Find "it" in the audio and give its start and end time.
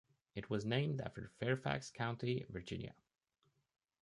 0.33-0.49